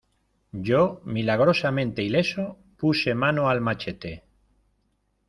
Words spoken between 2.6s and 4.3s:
puse mano al machete: